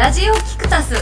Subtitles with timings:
[0.00, 0.94] ラジオキクタス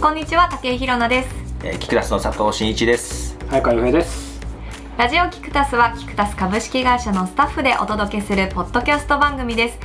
[0.00, 1.28] こんにちは竹井ひろなです
[1.64, 3.36] えーキクラスの佐藤真一です。
[3.48, 4.40] 早川洋平です。
[4.96, 9.78] ラジオキクタスはキクタス株式会社のスタッフでお届けするポッドキャスト番組です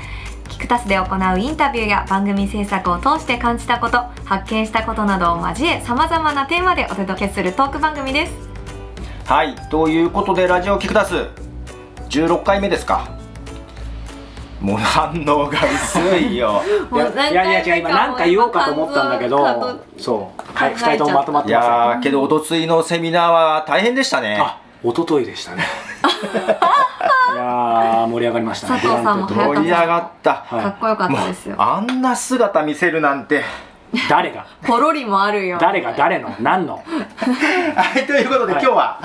[0.48, 8.34] キクタスで行うインタビューや番組制作を通して感じたこと発見したことなどを交えさまざまなテーマでお届けするトーク番組です
[9.26, 11.16] はい、ということでラジオキクタス
[12.10, 13.23] 16回目ですか。
[14.64, 16.62] もう反応が薄いよ。
[16.94, 19.38] いやいやいや違う今なんか言おうかと思ったんだけど、
[19.98, 21.72] そうはい考えちゃった二人ともまとまっいてますよ。
[21.72, 24.38] やーけどおとついのセミナーは大変でしたね。
[24.40, 25.64] あ一昨日でしたね。
[27.34, 28.80] いやー盛り上がりましたね。
[28.80, 30.44] 佐藤さんも盛り上がった。
[30.48, 33.44] はいかっこよかったですよあんな姿見せるなんて。
[34.10, 34.46] 誰が？
[34.66, 35.94] ポロリもあるよ誰が？
[35.94, 36.34] 誰の？
[36.40, 36.82] 何の？
[37.76, 39.00] はい、ということで今はい日は、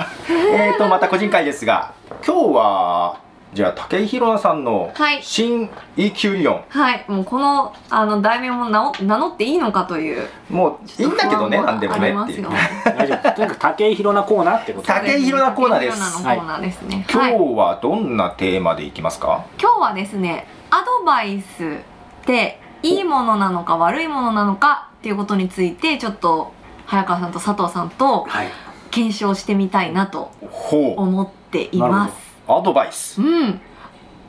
[0.55, 1.91] えーとまた個人会ですが、
[2.25, 3.15] 今日は
[3.53, 6.63] じゃあ武井宏奈さんのはい新 EQ 理論。
[6.69, 12.49] はいもうこのあの題名も名を名乗っていいのかというもういいんだけどね、なんでもねっていうありますよ。
[12.85, 13.31] 大丈夫。
[13.31, 14.87] とにかく武井宏奈コーナーってこと。
[14.87, 26.53] 武井宏奈コーナーです武井宏奈のコーナーですね、今はい日はどんなテーマでいきますか、今日はですねアドバイスっていいものなのか悪いものなのかっていうことについてちょっと
[26.85, 28.47] 早川さんと佐藤さんとはい。
[28.91, 30.31] 検証してみたいなと
[30.71, 33.21] 思っていますアドバイス。
[33.21, 33.61] うん。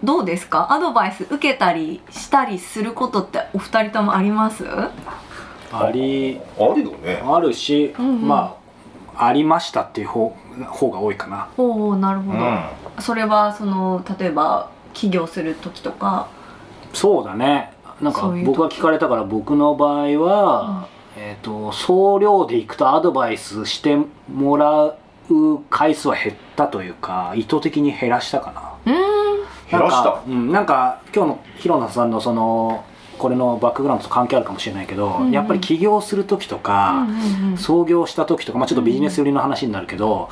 [0.04, 0.72] どうですか？
[0.72, 4.64] アドバイス受けたりしたりすることってお二人ともあります？
[5.72, 6.40] あり。
[6.58, 7.22] あるよね。
[7.24, 8.28] あるし、うんうん。
[8.28, 8.56] ま
[9.14, 10.34] あありましたっていう方
[10.68, 11.48] 方が多いかな。
[11.56, 12.60] おおなるほど、うん。
[13.00, 16.28] それはその例えば起業する時とか？
[16.92, 17.72] そうだね。
[18.00, 23.98] なんか僕が聞かれたから僕の場合は、えっ、と総量でいくとアドバイスして
[24.32, 24.96] もら
[25.34, 28.94] う回数は減ったというか意図的に減らしたかな。
[29.70, 29.96] 減らした？
[29.96, 32.84] なんか,、うん、なんか今日の広野さんのその
[33.18, 35.30] これのバックグラウンドと関係あるかもしれないけど、うんうん。
[35.30, 37.58] やっぱり起業する時とか、うんうんうん。
[37.58, 40.30] 創業した時とか、まあ、ちょっとビジネス寄りの話になるけど、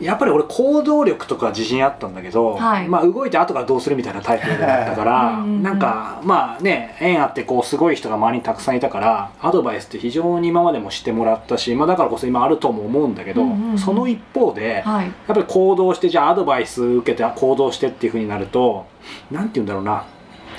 [0.00, 2.88] やっぱり俺行動力とか自信あったんだけど、はい。
[2.88, 13.78] まあ動いて後からどうするみたいなタイプだったからなんかまあね縁あってこうすごい人が周りにたくさんいたからアドバイスって非常に今までもしてもらったし、まあ、だからこそ今あるとも思うんだけど、うんうんうん。
[13.78, 15.06] その一方で、はい。
[15.06, 18.86] やっぱり行動してじゃあアドバイス受けて行動してっていうふうになると
[19.30, 20.04] なんて言うんだろうな。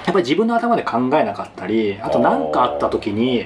[0.06, 3.46] やっぱり自分の頭で考えなかったりあと何かあった時に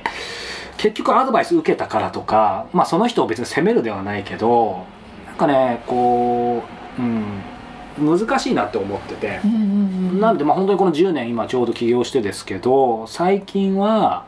[0.78, 4.86] 結局アドバイス受けたからとか、まあ、その人を別に責めるではないけど
[5.34, 6.64] なんかねこ
[7.00, 9.40] う、うん、難しいなって思ってて。
[10.20, 14.26] なんでまあ本当にこの10年今ちょうど起業してですけど最近は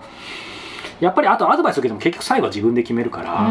[0.99, 3.47] やっぱりあとアドバイス受けても結局最後は自分で決めるから、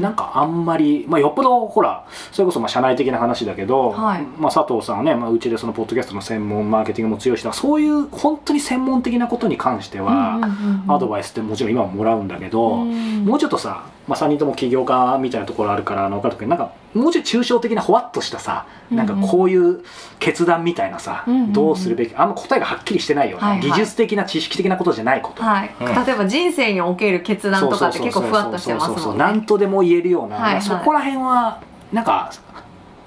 [0.00, 4.22] なんかあんまり、まあ、よっぽどほらそれこそまあ社内的な話だけど、はい。
[4.38, 10.40] まあ、佐藤さんはね、まあ、うちでそのポッドキャストの専門マーケティングも強いしそういう本当に専門的なことに関しては、
[10.88, 19.82] アドバイスってもちろん今ももらうんだけど、もうちょっとさ、まあ、3人とも起業家みたいなところあるから分かるけどなんかもうちょい抽象的なほわっとしたさ、なんかこういう
[20.20, 21.52] 決断みたいなさ、うんうんうん。
[21.52, 23.70] どうするべきあんま答えがはっきりしてないような、はいはい。
[23.70, 25.42] 技術的な知識的なことじゃないこと。
[25.42, 25.86] はい、うん。
[26.06, 29.24] 例えば人生における決断とかって結構ふわっとしてますもんね。
[29.24, 30.62] 何とでも言えるような、はいはい。
[30.62, 31.60] そこら辺は
[31.92, 32.30] なんか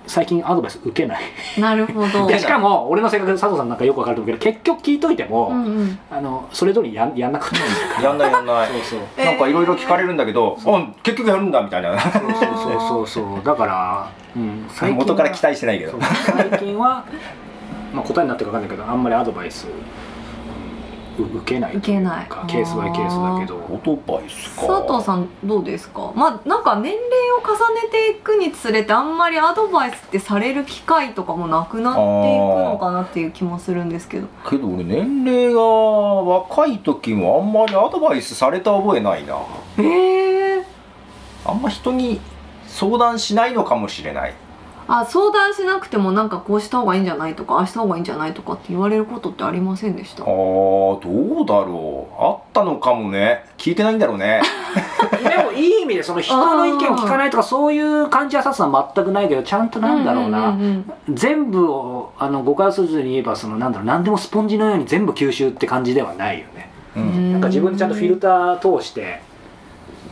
[0.08, 1.22] 最近アドバイス受けない。
[1.60, 2.30] なるほど。
[2.38, 6.00] しかも俺の性格佐藤さんなんかよくわかると思うけど結局聞いといても、うんうん。
[6.10, 8.68] あのそれ通りやんやんなくてもいいやんないやんない。
[8.68, 9.00] そうそう。
[9.18, 12.00] え ーなんかいろいろ聞かれるんだけど、あ結局やるんだみたいな。
[12.00, 13.26] そうそうそうそう。
[13.46, 16.00] だから、うん、最近は元から期待してないけど。
[16.02, 17.04] 最近は、
[17.94, 19.76] まあ、答えになってるか分かんないけどあんまりアドバイス、うんう
[21.24, 22.28] 受けない受けない。
[22.48, 23.56] ケースバイケースだけど。
[23.56, 23.88] オー。
[23.88, 26.12] トバイスか佐藤さんどうですか？
[26.16, 27.02] まあなんか年齢
[27.32, 34.28] を重ねていくにつれてあんまりアドバイスってされる機会とかもなくなっていくのかなっていう気もするんですけど。
[34.50, 39.38] けど俺年齢が若い時もあんまりアドバイスされた覚えないな。
[39.78, 40.66] へえ
[41.46, 42.20] あんま人に
[42.66, 44.34] 相談しないのかもしれない
[44.90, 50.24] あ相談しなくてもなんかこうした方がいいんじゃないとかああした方がいいんじゃないとかって言われることってありませんでした？
[50.24, 52.24] あーどうだろう。
[52.24, 53.44] あったのかもね。
[53.58, 54.42] 聞いてないんだろうね。
[55.24, 66.70] でもいい意味でその人の意見を聞かないとかそういう感じはささん全くないけどちゃんとなんだろうな、んんうん全部をあの誤解をせずに言えばそのなんだろう何でもスポンジのように全部吸収って感じではないよね。
[66.96, 67.32] ううんん。
[67.34, 69.22] なんか自分でちゃんとフィルター通して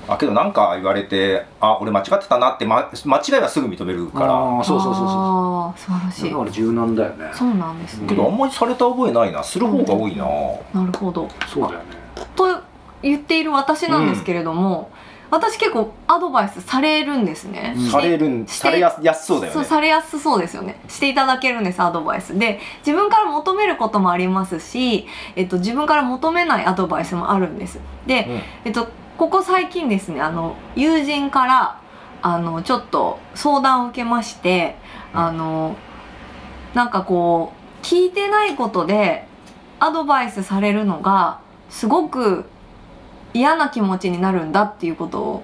[0.08, 4.64] あけどなんか言われてあ俺間違ってたなって、ま、間違いはすぐ認めるから。
[4.64, 5.80] そうそうそうそう。
[5.80, 6.32] 素晴らしい。
[6.32, 7.32] だから柔軟だよね。
[7.34, 8.08] そうなんですね。
[8.08, 9.44] けどあんまりされた覚えないな。
[9.44, 10.26] する方が多いな、
[10.74, 11.28] なるほど。
[11.48, 11.86] そうだよね。
[12.36, 12.46] と
[13.02, 14.92] 言っている私なんですけれども、
[15.32, 17.88] 私結構アドバイスされるんですね、うん。
[17.88, 20.80] されるんされやすやすそうだよそうねされやすそうですよね。
[20.88, 22.38] していただけるんですアドバイス。
[22.38, 27.80] で自分から求めることもありますし、えっと、自分から求めないアドバイスもあるんです。
[28.06, 28.42] で、うん。
[28.66, 28.88] えっと、
[29.18, 31.82] ここ最近ですねあの友人から
[32.22, 34.76] あのちょっと相談を受けまして
[35.14, 35.76] あの
[36.74, 39.28] なんかこう聞いてないことで
[39.80, 41.40] アドバイスされるのが
[41.70, 42.46] すごく
[43.34, 45.44] 嫌な気持ちになるんだっていうことを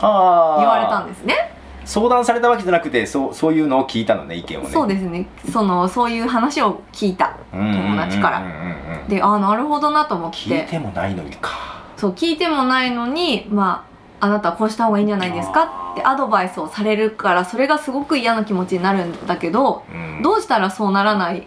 [0.00, 1.52] 言われたんですね。
[1.84, 4.70] 相談されたわけじゃなくてそうそういうのを聞いたのね意見をね。
[4.70, 5.26] そうですね。
[5.50, 8.42] そのそういう話を聞いた友達から。
[9.08, 13.86] でああなるほどなと思っ聞いててもないのにかそう聞いてもないのにま
[14.20, 20.20] ああなたはこうした方がいいんじゃないですかってアドバイスをされるからそれがすごく嫌な気持ちになるんだけどうん。
[20.20, 21.46] どうしたらそうならない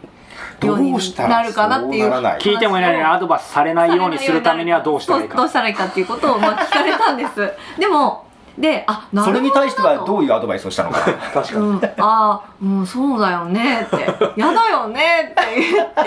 [0.63, 2.40] ようにどうしたらなるかなっていうそうならない？
[2.40, 5.36] 聞いてもいないのにアドバイスされないようにするためにはどうしたらいいか。
[5.36, 7.51] どうしたらいいかっていうことをまあ聞かれたんです。
[7.78, 8.25] でも
[8.57, 11.00] であなるほどそれに対してはどうういうアドバイスをしたのか。
[11.00, 13.98] な 確かに、うん、ああ、うん、そうだよねって
[14.40, 16.02] 「やだよね」って言って、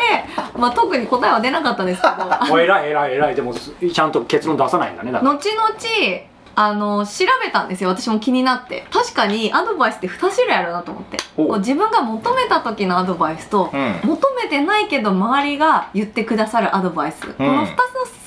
[0.56, 2.14] まあ、特に答えは出なかったんですけど。
[2.52, 3.34] お偉い偉い偉い。
[3.34, 5.32] でもちゃんと結論出さないんだねだから。
[5.32, 5.68] 後々
[6.60, 7.90] あの調べたんですよ。
[7.90, 8.84] 私も気になって。
[8.90, 11.16] 確かにアドバイスって2種類あるなと思って。
[11.36, 14.00] おこう自分が求めた時のアドバイスと、うん。
[14.02, 17.76] 求めてないけど周りが言ってくださるアドバイス、この2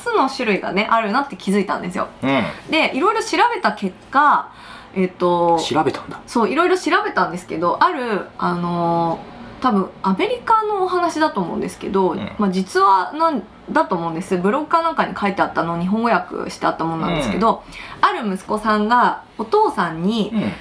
[0.01, 2.07] つの種類がねあるなって気づいたんですよ。
[2.23, 2.43] うん。
[2.71, 4.49] でいろいろ調べた結果
[4.95, 6.21] えっと調べたんだ。
[6.25, 12.31] そういろいろ調べたんですけどあるあのー多分アメリカのお話だと思うんですけど、うん。
[12.37, 14.37] まあ、実話なんだと思うんです。
[14.37, 17.63] ブログかなんかに書いてあったのを日本語訳してあったものなんですけど、
[18.01, 20.51] ある息子さんがお父さんにうん。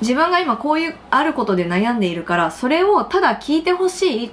[0.00, 4.30] 自分が今こういうあることで悩んでいるからそれをただ聞いてほしいっ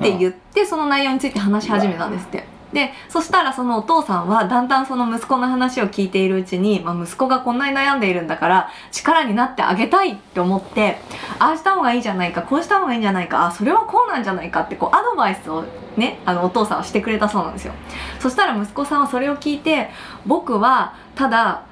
[0.00, 2.46] て言って、その内容について話し始めたんですって。
[2.72, 10.98] でそしたらそのお父さんはだんだんその息子の話を聞いているうちに、まあ、息子がこんなに悩んでいるんだから力になってあげたいって思って
[11.38, 15.64] ああした方がいいじゃないかこうした方がいいんじゃないかあそれはこうなんじゃないかってこうアドバイスを
[15.96, 17.74] ねあのお父さんはしてくれたそうなんですよ。
[18.20, 19.90] そしたら息子さんはそれを聞いて
[20.26, 21.64] 僕はただ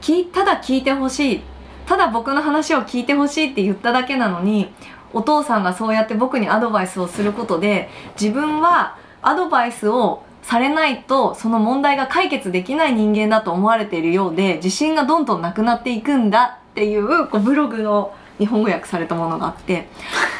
[0.00, 1.42] 聞いただ聞いてほしい
[1.86, 4.72] ただ僕の話を聞いてほしいって言っただけなのに
[5.12, 7.88] お父さんがそうやって僕にアドバイスをすることで
[8.20, 19.88] 自分はアドバイスをされないとその問題が解決できない人間だと思われているようで自信がどんどんなくなっていくんだっていうこうブログの日本語訳されたものがあって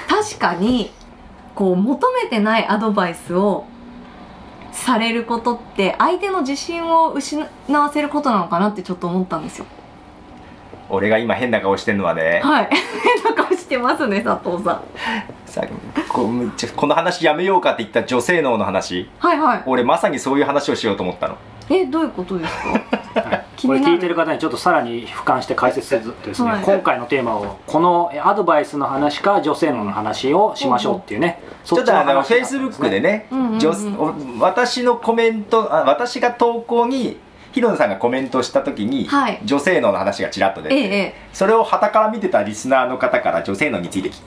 [0.08, 0.92] 確かに
[1.54, 3.66] こう求めてないアドバイスを
[4.72, 9.66] されることって相手の自信を失わせることなのかなってちょっと思ったんですよ。
[10.92, 12.68] 俺が今変な顔してんのはねはい。
[13.24, 14.80] 変な顔してますね、佐藤さん。
[15.46, 15.62] さ
[16.08, 19.10] こうちょこの話やめようかって言った女性脳の話。
[19.18, 19.62] はいはい。
[19.66, 21.36] 俺まさにそういう話をしようと思ったの。
[21.70, 22.70] え、どういうことですか？
[23.66, 26.62] これ聞いてる方にちょっとさらに俯瞰して解説するとですね、はい。
[26.64, 37.18] 今回のテーマをこのえアドバイスの話か女性の話をしましょうっていうね、ちょっとあのフェイスブックでねうんうんうん私のコメントあ私が投稿に
[37.52, 41.14] ヒロノさんがコメントした時に、はい女性脳の話がちらっと出て、ええ、ええ。
[41.32, 44.20] それを傍から見てたリスナーの方から女性脳についてき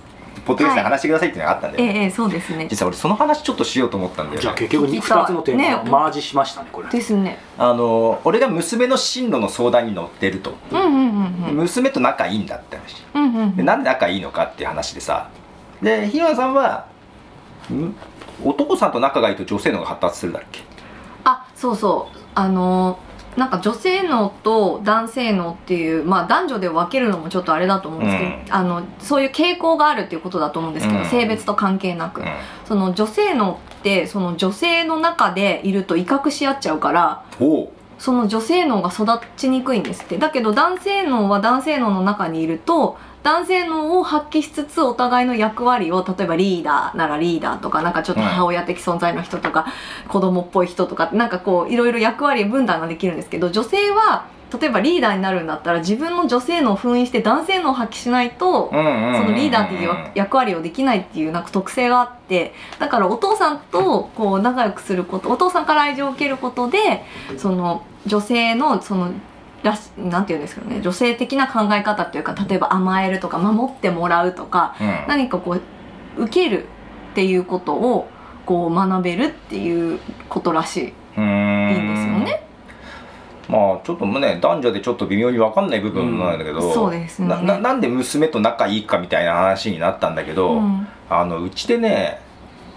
[0.46, 2.68] ポッドキャストで話してくださいっていうのがあったんだよね、ええ、ええ、そうですね。
[2.70, 7.40] 実は俺その話ちょっとしようと思ったんだよねじゃあ結局聞きたい2つのテーマねをマージしましたねこれですね。
[7.58, 11.56] あの俺が娘の進路の相談に乗ってると、うんうんうんうん。
[11.56, 13.56] 娘と仲いいんだって話うんうんうん。
[13.56, 15.30] でなんで仲いいのかっていう話でさ
[15.82, 16.86] でひなさんは
[17.74, 17.96] ん？
[18.44, 20.62] 男さんと仲がいいと女性のが発達するだっけ？
[21.24, 22.18] あ、そうそう。
[22.36, 23.05] あのー
[23.38, 28.46] なんか女性脳と男性脳っていう、まあ男女で分けるのもちょっとあれだと思うんですけど、うん。
[28.50, 31.06] あの、そういう傾向があるっていうことだと思うんですけど、うん。
[31.06, 32.22] 性別と関係なく。
[32.22, 32.28] うん。
[32.66, 37.24] その女性脳って、その女性の中でいると威嚇し合っちゃうから、
[37.98, 40.18] その女性脳が育ちにくいんですって。
[40.18, 49.66] だけど男性脳は男性脳の中にいると男性脳を発揮しつつお互いの役割を例えばリーダーならリーダーとかなんかちょっと母親的存在の人とか、
[50.08, 54.28] 子供っぽい人とかなんかこういろいろ役割分担ができるんですけど女性は
[54.60, 59.22] 例えばリーダーになるんだったら自分の女性脳を封印して男性脳を発揮しないと、うんうんうんうん。
[59.22, 67.04] そのリーダーっていう役割をできないっていうなんか特性があってだからお父さんとこう仲良くすることお父さんから愛情を受けることで
[67.38, 69.12] その女性のその
[69.66, 74.88] らしなんていうんですかね女性的な考え方っていうか例えば甘えるとか守ってもらうとかうん。
[75.08, 75.58] 何かこ
[76.18, 76.68] う受ける
[77.12, 78.08] っていうことを
[78.46, 80.82] こう学べるっていうことらしい。
[80.82, 82.44] いいんですよね。
[83.48, 86.74] まあちょっとね男女でちょっと微妙に分かんない部分なんだけど、うん。
[86.74, 87.28] そうですね。
[87.28, 90.88] なななんで娘と仲いいかみたいな話になったんだけど、うん。
[91.10, 92.20] あのうちでね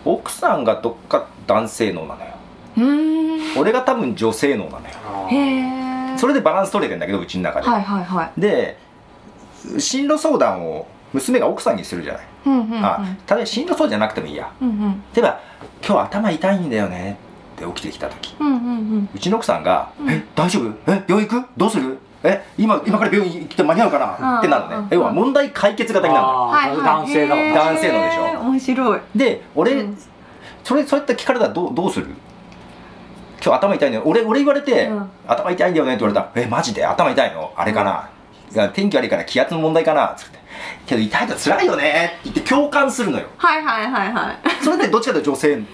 [0.04, 2.30] 奥さんがどっか男性脳なのよ。
[3.59, 5.28] 俺が多分女性脳なのよ。
[5.28, 5.77] へえ
[6.18, 8.40] それでバランス取れてんだけどうちの中で、はいはいはい。
[8.40, 8.76] で
[9.78, 12.84] 進路相談を娘が奥さんにするじゃない、うんうんうん。
[12.84, 14.52] あただ進路相談じゃなくてもいいや。
[14.60, 15.02] うんうん。
[15.14, 15.40] 例えば
[15.87, 17.18] 「今日頭痛いんだよね」
[17.56, 18.37] って起きてきた時。
[18.38, 18.56] うんうんう
[18.98, 19.08] ん。
[19.14, 20.10] うちの奥さんが「うん。
[20.10, 20.72] え大丈夫？
[20.87, 21.48] え病院行く？
[21.56, 21.98] どうする？
[22.25, 26.32] え今今から病院行って間に合うかな?」うんってなるのうんね要は問題解決型になるの。
[26.32, 28.40] よあーそれ男性だもんへーね男性のでしょ。
[28.40, 29.00] 面白い。
[29.16, 29.98] で俺、うん。
[30.64, 32.08] それそうやって聞かれたらどうどうする？
[33.49, 34.02] 今日頭痛いんだよ。
[34.05, 35.11] 俺俺言われて、うん。
[35.26, 36.21] 頭痛いんだよねって言われた。
[36.21, 36.85] ら「えマジで？
[36.85, 37.50] 頭痛いの？
[37.57, 38.11] あれかな、
[38.52, 40.38] いや天気悪いから気圧の問題かな」つって
[40.87, 43.26] 「けど痛いと辛いよね」って言って共感するのよ。
[43.38, 44.37] はいはいはいはい。
[44.62, 45.57] それってどっちかというと女性。
[45.57, 45.64] じゃ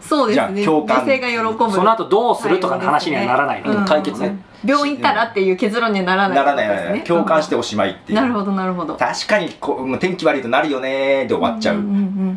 [0.00, 0.62] そうですね。
[0.62, 1.04] あ共感。
[1.04, 1.70] 女性が喜ぶ。
[1.70, 4.38] その後どうするとかの話にはならないの、うん解決ね。
[4.64, 7.04] 病院行ったらっていう結論にはならないならないならない。
[7.04, 8.20] 共感しておしまいっていう。
[8.20, 8.96] なるほどなるほど。
[8.96, 11.86] 確かにこう天気悪いとなるよねで終わっちゃう、んんう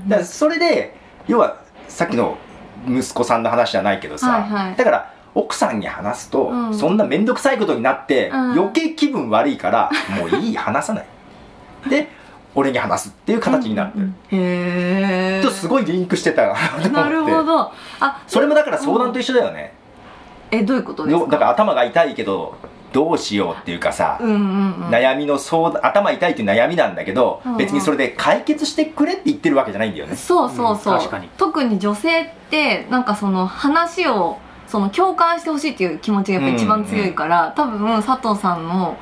[0.06, 0.10] ん。
[0.10, 0.96] だからそれで
[1.28, 1.58] 要は
[1.88, 2.38] さっきの
[2.88, 4.75] 息子さんの話じゃないけどさ、はいはい。
[4.75, 6.74] だから奥さんに話すと、うん。
[6.74, 8.52] そんな面倒くさいことになって、うん。
[8.54, 11.06] 余計気分悪いからもういい話さない。
[11.90, 12.08] で
[12.56, 14.02] 俺に話すっていう形になる、うん。
[14.02, 16.54] うんへえとすごいリンクしてた
[16.92, 17.72] なるほど。
[18.00, 19.74] あそれもだから相談と一緒だよね、
[20.52, 21.22] えどういうことですか？
[21.24, 22.56] よだから頭が痛いけど
[22.94, 24.90] どうしようっていうかさ、うんうんうん。
[24.90, 27.58] 悩みの相談頭痛いっていう悩みなんだけど、うんうん。
[27.58, 30.16] 別にそれで解決してくれって言ってるわけじゃないんだよね。
[30.16, 31.28] そうそうそう、うん確かに。
[31.38, 38.98] 特に女性ってなんかその話をその共感してほしいっていう気持ちがやっぱ一番強いから、多分佐藤さんの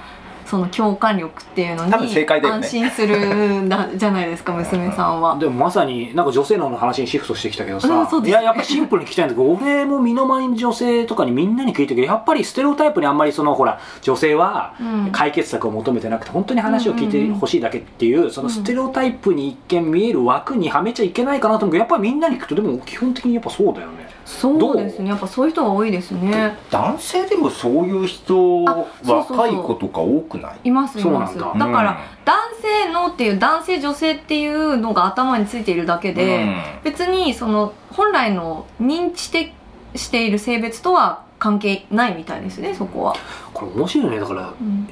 [0.51, 5.38] その共感力っていうの多分正に安心するんだ じゃないですか娘さんは。
[5.38, 8.41] でもまさになんか女性の話にシフトしてきたけどさ、うんそうですね。
[8.41, 15.10] いややっぱシンプルに聞きたいんだけど俺も身の回りの女性とかにみんなに聞いてるけどやっぱりステレオタイプにあんまりそのほら女性はうん。
[15.13, 25.10] 解決策を求めてなくて本当に話を聞いてほしいだけっていうそのステレオタイプに一見見える枠にはめちゃいけないかなと思うけどやっぱりみんなに聞くとでも基本的にやっぱそうだよねそうですね。
[25.10, 26.58] やっぱそういう人が多いですね。
[26.70, 29.38] 男性でもそういう人あそうそうそう。
[29.38, 30.70] 若い子とか多くない？
[30.70, 31.34] いますいます。
[31.38, 31.66] そうなんだ。
[31.66, 31.98] から、うん。
[32.25, 36.56] 男性のっていう男性女性っていうのが頭についているだけで、うん。
[36.84, 39.54] 別にその本来の認知て
[39.96, 43.16] している性別とは関係ないみたいですねそこは、
[43.54, 44.20] これ面白いね。
[44.20, 44.88] だからうん。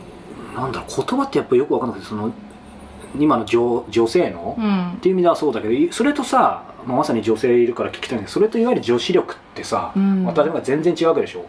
[0.56, 2.32] なんだろう言葉ってやっぱよく分かんなくてその
[3.18, 5.00] 今の女女性の、っうん。
[5.00, 10.24] ていう意味ではそうだけどそれとさ、まあ、まさに女性いるから聞きたいんだけどそれといわゆる女子力ってさ、うん。
[10.24, 11.46] またでも全然違うわけでしょ？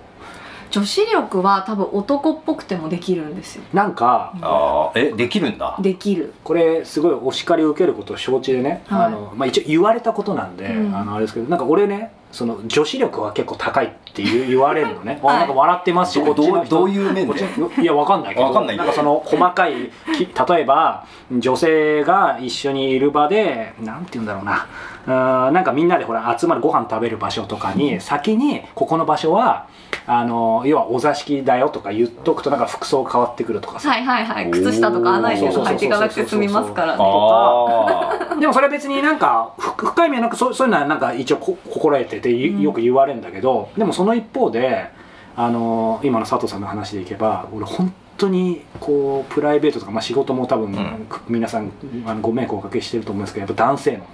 [0.70, 3.64] 女子力は多分男っぽくてもできるんですよ。
[3.72, 5.76] なんかああえできるんだ？
[5.80, 6.32] できる。
[6.44, 9.06] これすごいお叱りを受けることを承知でね、はい。
[9.06, 10.94] あのまあ、一応言われたことなんで、うん。
[10.94, 15.36] あのあれですけどなんか俺ねその女子力は結構高いって言う 言われるのね、はい。
[15.38, 16.34] あなんか笑ってますしどう
[16.68, 17.44] どういう面で？
[17.58, 18.46] のいやわかんないけど。
[18.46, 21.04] わかんないんかその細かいき例えば
[21.36, 24.68] 女性が一緒にいる場でなんて言うんだろうな
[25.10, 29.68] うなんかみんなでほら集まるご飯食べる場所とかに先にここの場所は
[30.06, 33.90] あの要はお座敷だよとか言っとくとなんか服装変わってくるとかさ。
[33.90, 34.50] はいはいはい。
[34.50, 36.98] 靴下とか穴入れとか入っていかなくて済みますからね。
[37.00, 44.90] あでもそれは別になんかふ深い意味はなんかそうそういうのはなんか一応こ心得ててよく言われるんだけど、でもその一方で
[45.36, 51.06] あの今の佐藤さんの話でいけば俺本当にこうプライベートとか、まあ、仕事も多分、ん。
[51.28, 51.70] 皆さん
[52.06, 54.06] あのご迷惑をおかけしてると思うんですけどやっぱ男性の、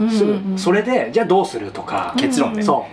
[0.00, 0.52] うんすぐうん。
[0.52, 2.62] うんそれでじゃあどうするとか、結論ね。
[2.62, 2.86] そ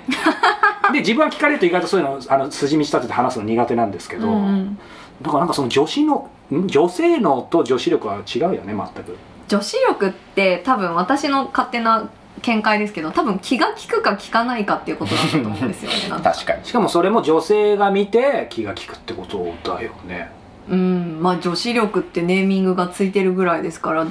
[0.90, 0.94] う。
[0.94, 4.80] で自分は聞かれると意外とそういうのあの筋道立てて話すの苦手なんですけど、うんうん。
[5.22, 6.68] だからなんかその女子のん？
[6.68, 9.18] 女性能と女子力は違うよね全く。
[9.48, 12.10] 女子力って多分私の勝手な
[12.42, 16.66] 見解ですけど多分気が利くか利かないかっていうことだと思うんですよね 確かに。
[16.66, 20.32] しかもそれも女性が見て気が利くってことだよね
[20.70, 21.20] うん。
[21.22, 24.02] まあ女子力ってネーミングがついてるぐらいですから。
[24.04, 24.10] うん。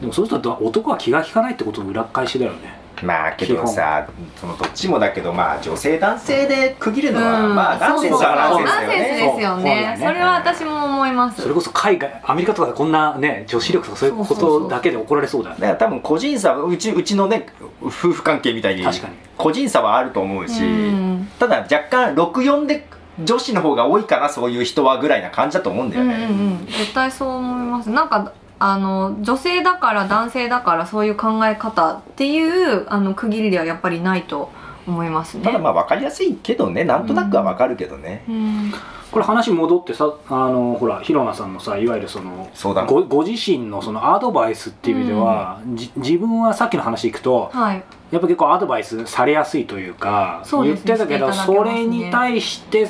[0.00, 2.78] でもそうすると男は気が利かないってことの裏返しだよね。
[3.02, 4.06] まあけどさ
[4.36, 7.54] そのどっちもだけどまあ女性男性で区切るのは、うん。
[7.54, 9.62] まあナンセンスはナンセンスだよナンセンスねですよね。
[9.62, 11.40] ねそれは私も思います。
[11.40, 15.62] それこそ海外アメリカとかでこんなね女子力とかそういうことだけで怒られそうだよね。
[15.62, 17.46] だから多分個人差はうちうちのね
[17.82, 19.14] 夫婦関係みたいに確かに。
[19.38, 21.28] 個人差はあると思うし、うん。
[21.38, 22.86] ただ若干64で
[23.24, 27.90] 女子の方が多いかなそういう人はぐらいな感じだと思うんだようんうんうね、ん絶対そう思います。
[27.90, 34.50] なんかあの女性だから男性だからそういう考え方っていうあの区切りではやっぱりないと
[34.86, 35.44] 思いますね。
[35.44, 38.72] ただまあ分かりやすいけどねなんとなくは分かるけどね、うん。
[39.10, 42.50] これ話戻ってさあのほら広菜さんのさいわゆるその
[42.86, 47.82] ごご自身のそのアドバイスっていう意味では、じ自分はさっきの話いくとはい。
[48.10, 51.64] やっぱ結構アドバイスされやすいというかそうですね言ってたけどね。
[51.64, 52.88] れに対して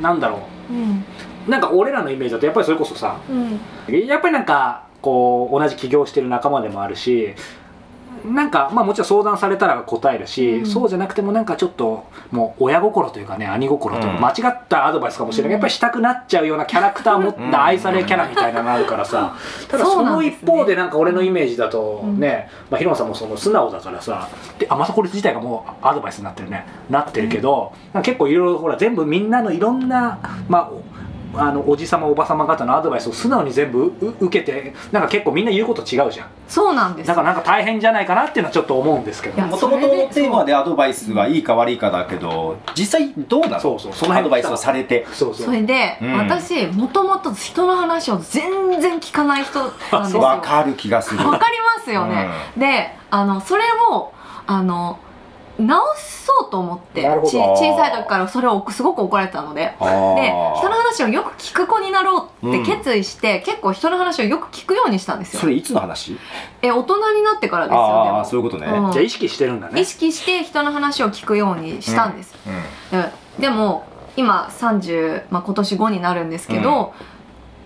[0.00, 0.40] なんだろ
[0.70, 0.72] う。
[0.72, 1.04] ん。
[1.46, 3.60] うなんか俺らのイメージだとやっぱりそれこそさうん。
[4.06, 7.34] やっぱりなんかこう同じ起業してる仲間でもあるし
[8.24, 10.66] なんかまあもちろん相談されたら答えるし、うん。
[10.66, 14.20] そうじゃなくてもなんかちょっともう親心というかね兄心とうん。
[14.20, 19.36] 間違ったアドバイスかもしれない、やっぱりしたくなっちゃうようなキャラクターを持った愛されキャラみたいなのがあるからさ、
[19.68, 22.20] ただその一方でなんか俺のイメージだとうん。
[22.20, 27.72] ね、まあ、ヒロさんもその素直だからさであまたこれ自体がもうアドバイスになってるねなってるけど、
[28.02, 30.99] 結構いろいろほら全部みんなのいろんなまあ
[31.34, 36.28] あのおじさまおばさま方のアドバイスを素直に全部う受けてなんか結構みんな言うこと違うじゃん。
[36.48, 37.06] そうなんです。
[37.06, 39.40] だからなんか大変じゃないかなっていうのはちょっと思うんですけど。
[39.42, 43.60] もともとのテーマでアドバイスはいいか悪いかだけど実際どうなの？
[43.60, 45.06] そうそうその辺アドバイスをされて。
[45.12, 45.46] そうそう。
[45.46, 46.16] それで、うん。
[46.18, 49.66] 私もともと人の話を全然聞かない人な
[50.00, 50.20] んですよ。
[50.20, 54.12] わかる気がするわかりますよね、であのそれを
[54.46, 54.98] あの
[55.60, 59.60] 直そうと思ってち小さい時からそれをすごく怒られてたので。
[59.60, 65.40] で人の話をよく聞く子になろうって決意して、結構人の話をよく聞くようにしたんですよ。
[65.40, 66.18] それいつの話？
[66.62, 68.24] え大人になってからですよでああも。
[68.24, 68.92] そういうことね、うん。
[68.92, 69.80] じゃあ意識してるんだね。
[69.80, 72.34] 意識して人の話を聞くようにしたんです、
[72.92, 73.00] うん。
[73.00, 73.84] ででも
[74.16, 76.92] 今30、まあ、今年5になるんですけど、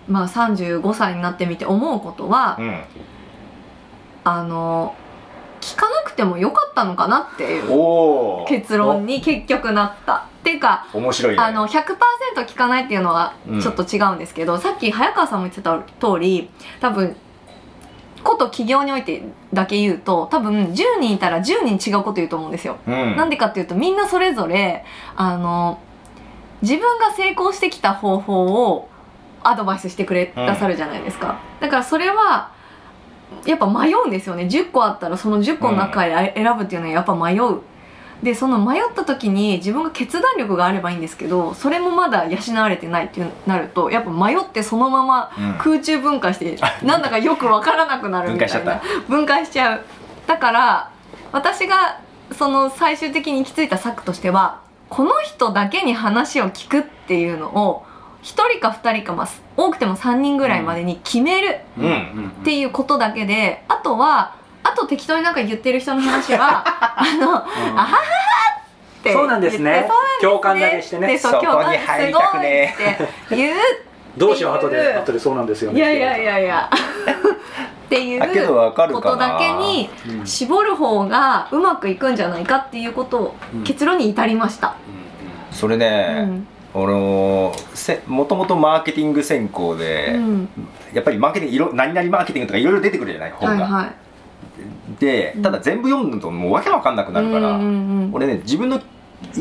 [0.07, 2.81] まあ、35歳になってみて思うことは、うん。
[4.23, 4.95] あの
[5.61, 10.27] 聞かなくてもよかったのかなっていう結論に結局なった。
[10.39, 11.41] っていうか面白いね。
[11.41, 11.85] あの100%
[12.45, 13.61] 聞かないっていうのはうん。
[13.61, 17.15] ちょっと違うんですけど、さっき早川さんも言ってた通り多分
[18.23, 22.77] こと企業においてだけ言うと多分10人いたら10人違うこと言うと思うんですよ。
[22.87, 23.15] うん。
[23.15, 25.79] なんでかっていうとみんなそれぞれあの
[26.61, 28.87] 自分が成功してきた方法を
[29.43, 30.45] アドバイスしてくれうん。
[30.45, 32.51] なさるじゃないですか、だからそれは
[33.45, 34.43] やっぱ迷うんですよね。
[34.43, 37.61] 10個あったらその10個の中で選ぶっていうのはやっぱ迷う。
[38.23, 45.53] でその迷った時に自分が決断力があればいいんですけどそれもまだ養われてないっていうなるとやっぱ迷ってそのままうん。
[45.59, 48.81] 空中分解してなんだかよくわからなくなるみたいな。
[49.07, 50.27] 分解しちゃっ分解しちゃう。
[50.27, 50.91] だから
[51.31, 51.99] 私が
[52.31, 57.85] その最終的に行き着いた策としてはこの人だけに話を聞くっていうのを
[58.25, 62.31] 1人か2人か、まあ、多くても3人ぐらいまでに決めるうん。
[62.41, 66.63] っていうことだけであとはあと適当になんか言ってる人の話は
[66.99, 67.97] あのあははは
[68.99, 69.87] ってそうなんですね。
[70.19, 71.07] 共感だけしてね。
[71.07, 72.97] でそうそこに共感すごいって
[73.29, 73.55] 言う
[74.17, 74.95] どうしよう後で。
[74.95, 75.77] 後でそうなんですよね。
[75.77, 76.69] いやいやいやいや。
[77.85, 78.47] っていう
[78.91, 80.25] ことだけにうん。
[80.25, 83.63] 絞る方がうまくいくんじゃないかっていうことをうん。
[83.63, 84.73] 結論に至りました、
[85.51, 90.49] それうね、ん俺もせもともとマーケティング専攻で、うん。
[90.93, 93.95] やっぱりマーケティングいろ何々マーケティングとかいろいろ出てくるじゃない本が、はいはい。
[94.99, 97.71] でただ全部読むともうわけわかんなくなるから、うんうんう
[98.07, 98.79] ん俺ね自分の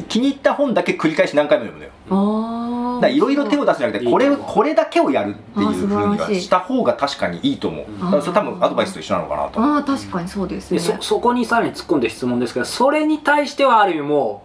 [0.09, 1.92] 気に入った本だけ繰り返し何回も読むのよ。
[2.11, 7.87] あだからいろいろ手を出すんじゃなくてこれこれだけをやるっていうあふうにはした方が確かにいいと思う。
[8.01, 9.61] だからそれ多分アドバイスと一緒なのかなと。
[9.61, 10.79] ああ確かにそうですね。
[10.79, 14.44] でそそこにさらに突っ込んで質問ですけどそれに対してはある意味も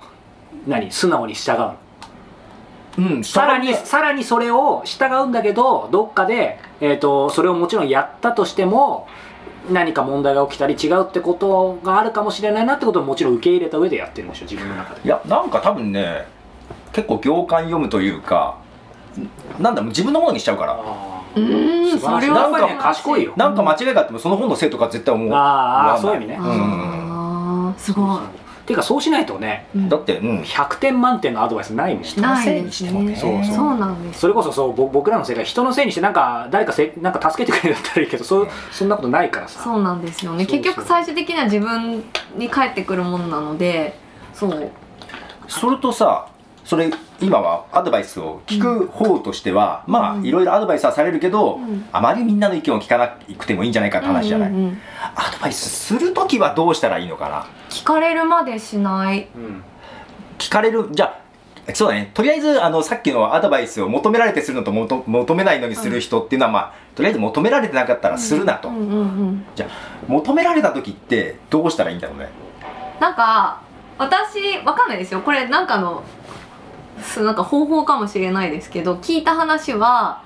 [0.67, 1.75] う何素直に従うの？
[2.97, 9.07] うんさらにさらにそれを従うんだけどどっかで、えー、とそれをもちろんやったとしても
[9.71, 15.01] 何か問題が起きたり違うってことがあるかもしれないなってことをもちろん受け入れた上でやってるんでしょ自分の中で。
[15.03, 16.25] いやなんか多分ね
[16.91, 18.57] 結構行間読むというか
[19.59, 20.73] なんだもう自分のものにしちゃうから。
[20.73, 23.33] あうーんそれはなんかね賢いよ。
[23.35, 25.29] なんか間違いがあってもその本のせいとか絶対思う。
[25.31, 26.01] あー思わない。
[26.01, 26.37] そういう意味ね。
[26.41, 28.19] ああすごい
[28.69, 29.89] ていうかそうしないとねうん。
[29.89, 30.41] だってうん。
[30.41, 32.21] 100点満点のアドバイスないもん。
[32.21, 33.13] ないせいにしてもね。
[33.13, 33.43] ねそう。
[33.43, 34.19] そうなんです。
[34.19, 39.59] それこそそうぼ僕らの世界人のせいにしてなんか誰かせなんか助けてくれるんだったらいいけどそうそんなことないからさ。
[39.63, 40.45] そうなんですよね。
[40.45, 42.03] 結局最終的には自分
[42.35, 43.97] に返ってくるものなので
[44.33, 44.71] そう。
[45.47, 46.27] それとさ
[46.63, 50.21] それ今はアドバイスを聞く方としては、まうん。
[50.21, 51.85] あいろいろアドバイスはされるけど、うん。
[51.91, 54.77] あまりみんなの意見を聞かなくてもいいんじゃないかって話じゃない、うんうんうん。
[55.15, 57.47] アドバイスする時はどうしたらいいのかな？
[57.69, 59.29] 聞かれるまでしない。
[59.35, 59.63] うん。
[60.37, 61.19] 聞かれるじゃあ
[61.73, 62.09] そうだね。
[62.13, 68.71] とりあえずあのさっきのアドバイスを求められてするのともと求めないのにする人っていうのは、まあとりあえず求められてなかったらするなと、
[69.55, 69.69] じゃあ
[70.07, 72.29] 求められた時ってどうしたらいいんだろうね？
[72.99, 73.61] なんか
[73.99, 75.21] 私わかんないですよ。
[75.21, 76.03] これなんかの
[77.03, 80.23] すなんか方法かもしれないですけど聞いた話は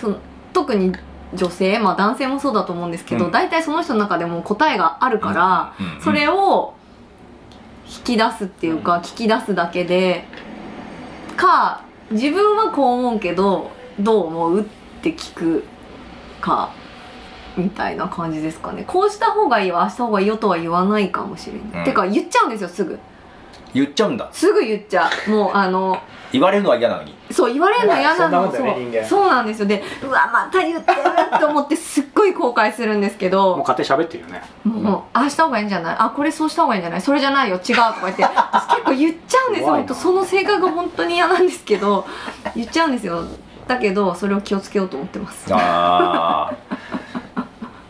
[0.00, 0.16] その
[0.54, 0.92] 特に
[1.34, 3.32] 女性まあ男性もそうだと思うんですけど、うん。
[3.32, 6.72] 大体その人の中でも答えがあるから、それを
[7.88, 10.24] 引き出すっていうか、聞き出すだけで
[11.36, 13.70] か自分はこう思うけど
[14.00, 14.64] どう思うっ
[15.02, 15.64] て聞く
[16.40, 16.72] か
[17.56, 18.84] みたいな感じですかね。
[18.86, 21.84] こうした方がいいよああした方がいいよとは言わないかもしれない、うん。
[21.84, 22.98] てか言っちゃうんですよすぐ
[23.74, 24.28] 言っちゃうんだ。
[24.32, 25.30] すぐ言っちゃう。
[25.30, 25.98] もうあの
[26.32, 27.14] 言われるのは嫌なのに。
[27.30, 28.16] そう言われるの嫌なの。
[28.18, 29.06] そんなもんだよねそう人間。
[29.06, 29.66] そうなんですよ。
[29.68, 31.00] でうわまた言ってる
[31.34, 34.42] って思ってすっごい後後悔するんですけもうど勝手に喋ってるよね。
[34.64, 35.96] もうああした方がいいんじゃない？
[35.98, 37.00] あこれそうした方がいいんじゃない？
[37.00, 37.56] それじゃないよ。
[37.56, 42.06] 違うとか言って私結構言っちゃうんです本当その性格が本当に嫌なんですけど
[42.54, 43.22] 言っちゃうんですよ。
[43.66, 45.52] だけどそれを気をつけようと思ってます。
[45.52, 46.76] ああ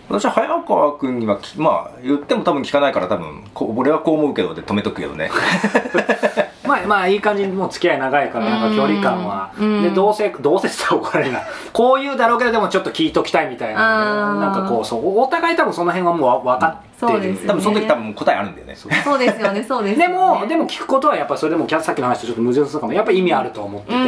[0.09, 5.31] 私は早川君にはまあ言っても多分聞かないから多分こ俺はこう思うけどで止めとくけどね。
[6.67, 9.53] まあまあいい感じにもう付き合い長いからなんか距離感は。
[9.59, 9.83] うん。
[9.83, 11.43] でどうせどうせって言ったら怒られるな。
[11.73, 18.75] こう言うだろうけどでもちょっと聞いときたいみたいななんかこうそうお互い多分その辺はもう分かってるそうですよ多分その時多分答えあるんだよね。
[18.75, 19.19] そう。
[19.19, 20.09] ですよねそうですよね。
[20.09, 23.99] でも、でも聞くことはやっぱりそれでもさっきの話とちょっと矛盾するかもやっぱり意味あると思ってて、う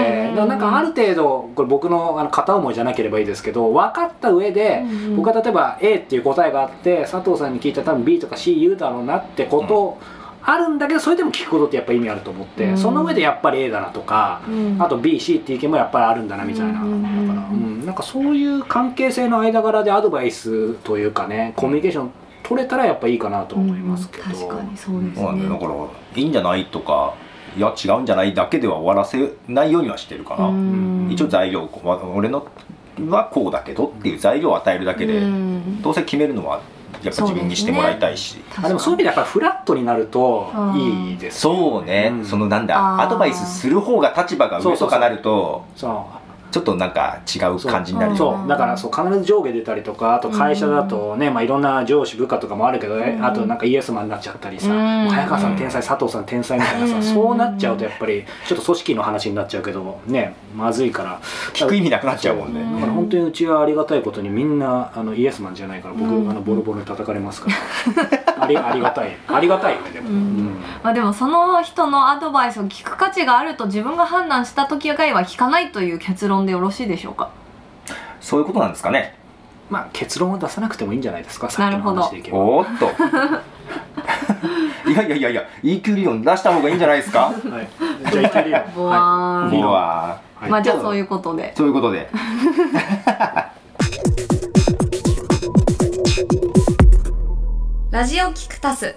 [0.44, 0.49] ん。
[0.49, 9.99] なんかある程度これ僕のあの片思いじゃなければいいですけど分かった上で、うんうん僕は例えば A っていう答えがあって佐藤さんに聞いたら多分 B とか C 言うだろうなってこと、
[10.50, 12.78] あるんだけどそれでも聞くことってやっぱ意味あると思って、うん。
[12.78, 14.80] その上でやっぱり A だなとか、うん。
[14.80, 16.94] あと BC っていう意見もやっぱりあるんだなみたいな、だから、う
[17.52, 22.11] ん、なんかそういう関係性の間柄でアドバイスというかねコミュニケーション
[22.42, 25.74] 取れたらやっぱいいかなと思いますけど、うん確かにそうですそうなんだから
[26.16, 27.14] いいんじゃないとか
[27.56, 31.08] いや違うんじゃないだけでは終わらせないようにはしてるかな、うん。
[31.11, 32.46] 一応材料わ俺の
[33.08, 35.82] はこうだけどっていう材料を与えるだけで、うん。
[35.82, 36.62] どうせ決めるのは
[37.02, 38.42] やっぱ自分にしてもらいたいし。
[38.62, 42.24] あでもそういう意味でやっぱりフラットになるといいですよそうね、うん。
[42.24, 45.64] そのなんだアドバイスする方が立場が上とかなると。
[45.76, 46.17] そう
[46.50, 53.24] ちょっとなんか違う感じになるそうだからそう必ず上下出たりとかあと会社だとね、まあ、いろんな上司部下とかもあるけどね、うん。
[53.24, 57.02] あとなんかイエスマンになっちゃったりさ、早川さん天才佐藤さん天才みたいなさ、うん。
[57.02, 61.20] そうなっちゃうとやっぱりちょっと組織の話になっちゃうけどねまずいから。
[61.52, 62.62] 聞く意味なくなっちゃうもんね。
[62.62, 66.30] だから本当にうちはありがたいことにみんなあのイエスマンじゃないから僕、うん。
[66.30, 68.38] あのボロボロに叩かれますから。
[68.44, 69.16] ありありがたい。
[69.28, 70.14] ありがたいよねでも、うん。
[70.14, 70.56] うん
[70.88, 77.31] まあでもその人のアドバイスを聞く価値があると自分が判断した時以外は聞かないという結論でよろしいでしょうか？
[78.22, 79.14] そういうことなんですかね。
[79.68, 82.01] まあ結論は出さなくてもいいんじゃないですかさっきのなるほど。
[82.01, 82.87] 話でいけばおーっと。
[84.90, 87.27] いやいやいやいや EQ 理論出した方がいいんじゃないですか？
[87.27, 87.38] はい、
[88.11, 88.98] じゃあいけるよボワー
[89.55, 90.48] ン、はい。
[90.48, 91.53] まあじゃあそういうことで。
[91.55, 92.09] そういうことで。
[97.90, 98.96] ラジオキクタス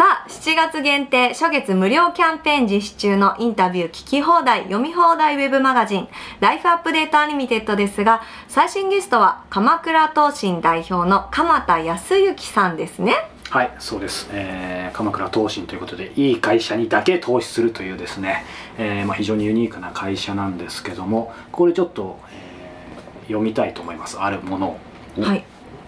[0.00, 6.08] さあ7月限定初月無料キャンペーン実施中のインタビュー聞き放題読み放題ウェブマガジン
[6.40, 13.12] ライフアップデートアニメテッドですが最新ゲストは鎌倉東進代表の鎌田康之さんですね。
[13.50, 18.46] はいそうです、えー鎌倉投信ということでいい会社にだけ投資するというですね、
[18.78, 22.50] えーまあ、非常にユニークな会社なんですけどもこれちょっと、えー
[23.26, 24.18] 読みたいと思います。
[24.18, 24.78] あるものを、
[25.18, 25.44] おはい。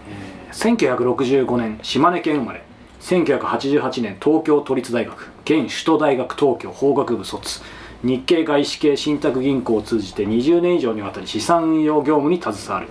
[0.07, 2.61] えー1965年島根県生まれ
[3.03, 7.61] 1988年東京都立大学現首都大学東京法学部卒。
[8.01, 12.87] 日系外資系信託銀行を通じて20年以上にわたり資産運用業務に携わる。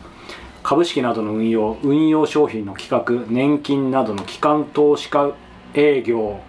[0.62, 5.32] 株式などの運用運用商品の企画年金などの機関投資家
[5.72, 6.40] 営業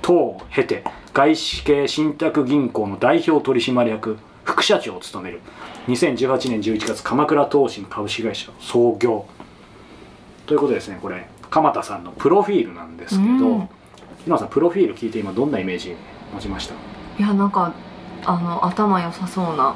[0.00, 5.40] 等を経て外資系信託銀行の代表取締役副社長を務める。
[5.88, 9.26] 2018年11月鎌倉東進株式会社創業。
[10.46, 11.31] ということですねこれ。
[11.52, 13.68] 鎌田さんのプロフィールなんですけど、うん。
[14.26, 15.94] 今さんプロフィール聞いて今どんなイメージ
[16.32, 16.74] 持ちました？
[17.22, 17.72] いやなんか
[18.24, 19.74] あの頭良さそうな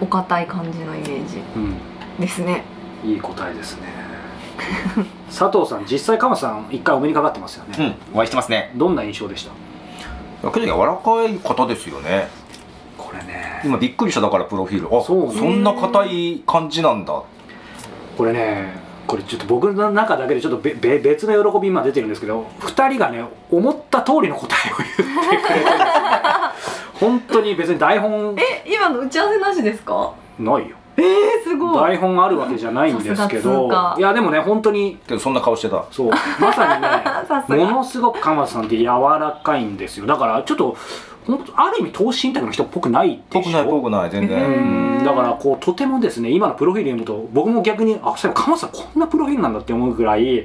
[0.00, 1.76] お堅い感じのイメージうん
[2.20, 2.62] ですね。
[3.04, 3.88] いい答えですね。
[5.28, 8.16] 佐藤さん実際鎌田さん一回お目にかかってますよね、うん。
[8.16, 8.70] お会いしてますね。
[8.76, 9.48] どんな印象でし
[10.42, 10.50] た？
[10.52, 12.28] けど柔らかい方ですよね。
[12.96, 13.62] これね。
[13.64, 14.96] 今びっくりしただからプロフィール。
[14.96, 15.34] あそうね。
[15.34, 17.20] そんな硬い感じなんだ。
[18.16, 25.84] これねこれちょっと僕の中だけでちょっとべべ別の喜び今出てるんですけど2人がね思った通りの答えを言ってくれてるんですよね。
[27.00, 30.12] 本当に別に台本え今の打ち合わせなしですか？
[30.38, 30.76] ないよ。
[30.96, 31.80] えー、すごい。
[31.90, 35.84] 台本あるわけじゃないんですけどいやでもね本当にけどそんな顔してた。
[35.90, 36.82] そうまさに
[37.28, 37.56] さすが。
[37.56, 40.06] ねものすごく鎌田さんって柔らかいんですよ。
[40.06, 40.76] だからちょっと
[41.56, 43.42] ある意味投資信託の人っぽくないでしょ？
[43.42, 45.04] ぽくないぽくない全へ然ーうん。
[45.04, 50.44] だからこうとてもですね今のプロフィール読むと僕も逆にあそういえば鎌田さんこんなプロフィールなんだって思うぐらい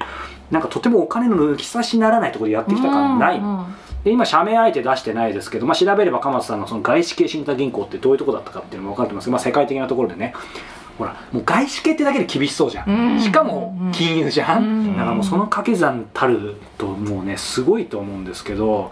[0.52, 3.66] なんかとてもお金の抜き差しならないところでやってきた感ない、うんうん
[4.02, 10.34] で今社名あえて出してないですけど、まあ、調べれば鎌田さんのその外資系信託銀行ってどういうとこだったかっていうのも分かってます、まあ、世界的なところでね。
[10.98, 13.20] ほらもう外資系ってだけで厳しそうじゃん、うん。
[13.20, 14.94] しかも金融じゃん、うん。
[14.94, 18.90] だからもうその掛け算たるともうねすごいと思うんですけど。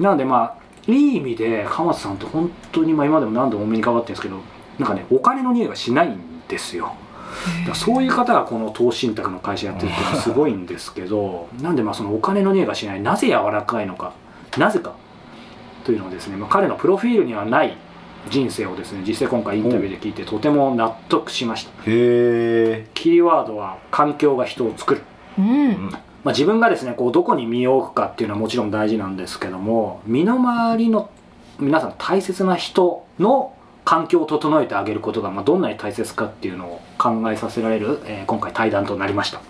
[0.00, 4.40] なのでまあいい意味で鎌田さんって本当にまあ今でも何度もお目にかかってるんですけど
[4.78, 6.94] なんかねお金の匂いがしないんですよ。
[7.66, 14.12] だそういう方がこの投資信託の会社やってるっていうのはすごいんですけど なんでまあそのお金の匂いがしないなぜ柔らかいのか
[14.56, 14.94] なぜか。
[15.84, 17.76] というのをですね、まあ、彼のプロフィールにはない
[18.28, 21.70] 人生をですね実際今回インタビューで聞いてとても納得しました。
[21.70, 25.02] へえ昨キーワードは環境が人を作る、
[25.38, 25.92] うん
[26.26, 31.08] まあ、自分がですねこうどこに身を置くかっていうのはもちろん大事なんですけども身の回りの
[31.60, 39.40] 皆さん大切な人の環境を整えてあげることが、まあ、どんなに大切かっていうのを考えさせられる、えー今回対談となりました。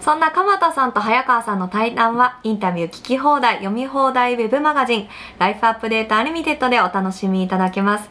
[0.00, 8.10] そんな鎌田さんと早川さんの対談はインタビュー聞き放題読み放題ウェブマガジンライフアップデートアニメテッドでお楽しみいただけます。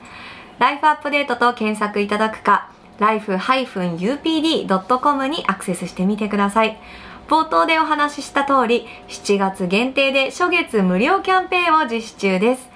[0.60, 6.80] ライフアップデートと検索いただくか life-upd.com にアクセスしてみてください。
[7.28, 12.68] 冒頭でお話しした通り7月限定で初月無料キャンペーンを実施中です。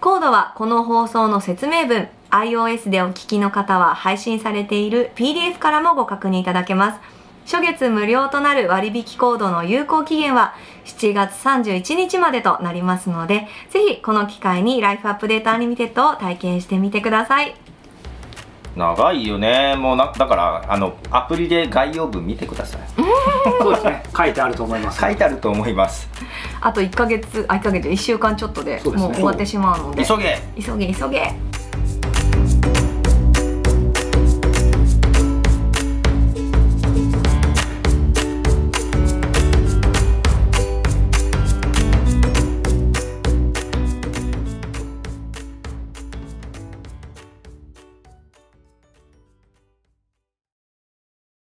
[0.00, 2.08] コードはこの放送の説明文。
[2.34, 7.00] iOS でお聞きの方は配信されている PDF からもご確認いただけます。
[7.46, 10.54] 初月無料となる割引コードの有効期限は
[10.86, 17.54] 7月31日までとなりますのでぜひこの機会にライフアップデートアニメテッドを体験してみてください。
[18.74, 19.76] 長いよね。
[19.76, 22.80] もうなだからあのアプリで概要文見てください。
[23.62, 24.02] そうですね。
[24.16, 25.00] 書いてあると思います。
[25.00, 26.08] 書いてあると思います。
[26.60, 30.04] あと1ヶ月あ1ヶ月1週間ちょっとでもう終わってしまうので。
[30.04, 30.40] 急げ。
[30.60, 31.53] 急げ急げ